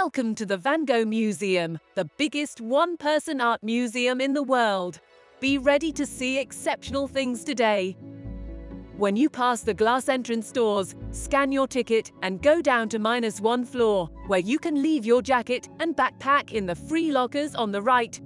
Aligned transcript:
Welcome 0.00 0.36
to 0.36 0.46
the 0.46 0.56
Van 0.56 0.84
Gogh 0.84 1.04
Museum, 1.04 1.80
the 1.96 2.04
biggest 2.18 2.60
one-person 2.60 3.40
art 3.40 3.60
museum 3.64 4.20
in 4.20 4.32
the 4.32 4.44
world. 4.44 5.00
Be 5.40 5.58
ready 5.58 5.90
to 5.90 6.06
see 6.06 6.38
exceptional 6.38 7.08
things 7.08 7.42
today. 7.42 7.96
When 8.96 9.16
you 9.16 9.28
pass 9.28 9.62
the 9.62 9.74
glass 9.74 10.08
entrance 10.08 10.52
doors, 10.52 10.94
scan 11.10 11.50
your 11.50 11.66
ticket 11.66 12.12
and 12.22 12.40
go 12.40 12.62
down 12.62 12.88
to 12.90 13.00
minus 13.00 13.40
one 13.40 13.64
floor, 13.64 14.08
where 14.28 14.38
you 14.38 14.60
can 14.60 14.80
leave 14.80 15.04
your 15.04 15.20
jacket 15.20 15.68
and 15.80 15.96
backpack 15.96 16.52
in 16.52 16.64
the 16.64 16.76
free 16.76 17.10
lockers 17.10 17.56
on 17.56 17.72
the 17.72 17.82
right. 17.82 18.20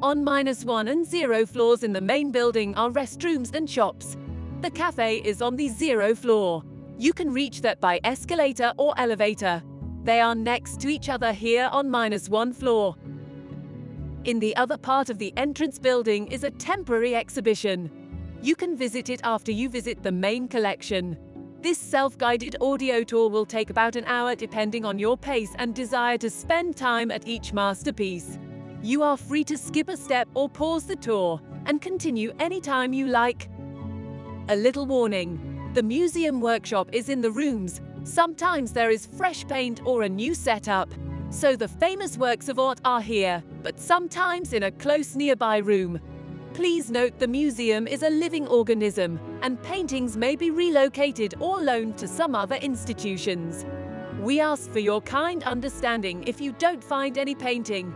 On 0.00 0.22
minus 0.22 0.64
one 0.64 0.86
and 0.86 1.04
zero 1.04 1.44
floors 1.44 1.82
in 1.82 1.92
the 1.92 2.00
main 2.00 2.30
building 2.30 2.72
are 2.76 2.90
restrooms 2.90 3.52
and 3.52 3.68
shops. 3.68 4.16
The 4.60 4.70
cafe 4.70 5.16
is 5.24 5.42
on 5.42 5.56
the 5.56 5.68
zero 5.70 6.14
floor. 6.14 6.62
You 6.98 7.12
can 7.12 7.32
reach 7.32 7.62
that 7.62 7.80
by 7.80 7.98
escalator 8.04 8.72
or 8.76 8.94
elevator. 8.96 9.60
They 10.08 10.22
are 10.22 10.34
next 10.34 10.80
to 10.80 10.88
each 10.88 11.10
other 11.10 11.34
here 11.34 11.68
on 11.70 11.90
minus 11.90 12.30
one 12.30 12.54
floor. 12.54 12.96
In 14.24 14.38
the 14.38 14.56
other 14.56 14.78
part 14.78 15.10
of 15.10 15.18
the 15.18 15.34
entrance 15.36 15.78
building 15.78 16.28
is 16.28 16.44
a 16.44 16.50
temporary 16.50 17.14
exhibition. 17.14 17.90
You 18.40 18.56
can 18.56 18.74
visit 18.74 19.10
it 19.10 19.20
after 19.22 19.52
you 19.52 19.68
visit 19.68 20.02
the 20.02 20.10
main 20.10 20.48
collection. 20.48 21.18
This 21.60 21.76
self-guided 21.76 22.56
audio 22.62 23.04
tour 23.04 23.28
will 23.28 23.44
take 23.44 23.68
about 23.68 23.96
an 23.96 24.06
hour 24.06 24.34
depending 24.34 24.86
on 24.86 24.98
your 24.98 25.18
pace 25.18 25.54
and 25.58 25.74
desire 25.74 26.16
to 26.16 26.30
spend 26.30 26.74
time 26.74 27.10
at 27.10 27.28
each 27.28 27.52
masterpiece. 27.52 28.38
You 28.82 29.02
are 29.02 29.18
free 29.18 29.44
to 29.44 29.58
skip 29.58 29.90
a 29.90 29.96
step 29.98 30.26
or 30.32 30.48
pause 30.48 30.86
the 30.86 30.96
tour 30.96 31.38
and 31.66 31.82
continue 31.82 32.32
anytime 32.38 32.94
you 32.94 33.08
like. 33.08 33.50
A 34.48 34.56
little 34.56 34.86
warning. 34.86 35.70
The 35.74 35.82
museum 35.82 36.40
workshop 36.40 36.88
is 36.94 37.10
in 37.10 37.20
the 37.20 37.30
rooms 37.30 37.82
Sometimes 38.08 38.72
there 38.72 38.88
is 38.88 39.04
fresh 39.04 39.46
paint 39.46 39.82
or 39.84 40.02
a 40.02 40.08
new 40.08 40.34
setup. 40.34 40.88
So 41.28 41.56
the 41.56 41.68
famous 41.68 42.16
works 42.16 42.48
of 42.48 42.58
art 42.58 42.80
are 42.82 43.02
here, 43.02 43.44
but 43.62 43.78
sometimes 43.78 44.54
in 44.54 44.62
a 44.62 44.70
close 44.70 45.14
nearby 45.14 45.58
room. 45.58 46.00
Please 46.54 46.90
note 46.90 47.18
the 47.18 47.28
museum 47.28 47.86
is 47.86 48.02
a 48.02 48.08
living 48.08 48.48
organism, 48.48 49.20
and 49.42 49.62
paintings 49.62 50.16
may 50.16 50.36
be 50.36 50.50
relocated 50.50 51.34
or 51.38 51.60
loaned 51.60 51.98
to 51.98 52.08
some 52.08 52.34
other 52.34 52.56
institutions. 52.56 53.66
We 54.20 54.40
ask 54.40 54.70
for 54.70 54.78
your 54.78 55.02
kind 55.02 55.42
understanding 55.42 56.24
if 56.26 56.40
you 56.40 56.52
don't 56.52 56.82
find 56.82 57.18
any 57.18 57.34
painting. 57.34 57.92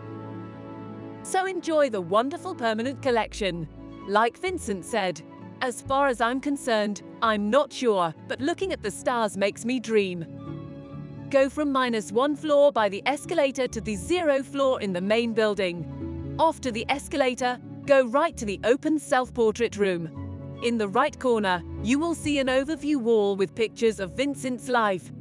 So 1.22 1.46
enjoy 1.46 1.88
the 1.88 2.02
wonderful 2.02 2.54
permanent 2.54 3.00
collection. 3.00 3.66
Like 4.06 4.36
Vincent 4.36 4.84
said, 4.84 5.22
as 5.62 5.80
far 5.80 6.08
as 6.08 6.20
I'm 6.20 6.40
concerned, 6.40 7.02
I'm 7.22 7.48
not 7.48 7.72
sure, 7.72 8.12
but 8.26 8.40
looking 8.40 8.72
at 8.72 8.82
the 8.82 8.90
stars 8.90 9.36
makes 9.36 9.64
me 9.64 9.78
dream. 9.78 10.26
Go 11.30 11.48
from 11.48 11.70
minus 11.70 12.10
one 12.10 12.34
floor 12.34 12.72
by 12.72 12.88
the 12.88 13.02
escalator 13.06 13.68
to 13.68 13.80
the 13.80 13.94
zero 13.94 14.42
floor 14.42 14.82
in 14.82 14.92
the 14.92 15.00
main 15.00 15.32
building. 15.32 16.36
After 16.40 16.72
the 16.72 16.84
escalator, 16.88 17.60
go 17.86 18.06
right 18.08 18.36
to 18.36 18.44
the 18.44 18.58
open 18.64 18.98
self-portrait 18.98 19.76
room. 19.76 20.60
In 20.64 20.78
the 20.78 20.88
right 20.88 21.18
corner, 21.18 21.62
you 21.84 22.00
will 22.00 22.16
see 22.16 22.40
an 22.40 22.48
overview 22.48 22.96
wall 22.96 23.36
with 23.36 23.54
pictures 23.54 24.00
of 24.00 24.16
Vincent's 24.16 24.68
life, 24.68 25.12